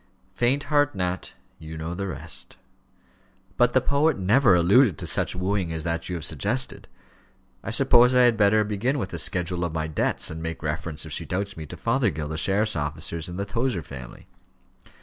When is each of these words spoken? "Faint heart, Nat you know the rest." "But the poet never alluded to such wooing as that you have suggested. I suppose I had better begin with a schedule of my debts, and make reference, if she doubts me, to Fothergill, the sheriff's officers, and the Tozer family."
"Faint 0.33 0.63
heart, 0.63 0.95
Nat 0.95 1.33
you 1.59 1.77
know 1.77 1.93
the 1.93 2.07
rest." 2.07 2.57
"But 3.55 3.73
the 3.73 3.81
poet 3.81 4.17
never 4.17 4.55
alluded 4.55 4.97
to 4.97 5.05
such 5.05 5.35
wooing 5.35 5.71
as 5.71 5.83
that 5.83 6.09
you 6.09 6.15
have 6.15 6.25
suggested. 6.25 6.87
I 7.63 7.69
suppose 7.69 8.15
I 8.15 8.21
had 8.23 8.35
better 8.35 8.63
begin 8.63 8.97
with 8.97 9.13
a 9.13 9.19
schedule 9.19 9.63
of 9.63 9.75
my 9.75 9.85
debts, 9.85 10.31
and 10.31 10.41
make 10.41 10.63
reference, 10.63 11.05
if 11.05 11.11
she 11.13 11.25
doubts 11.27 11.55
me, 11.55 11.67
to 11.67 11.77
Fothergill, 11.77 12.29
the 12.29 12.37
sheriff's 12.39 12.75
officers, 12.75 13.29
and 13.29 13.37
the 13.37 13.45
Tozer 13.45 13.83
family." 13.83 14.25